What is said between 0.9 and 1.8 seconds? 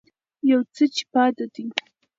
چې پاتې دي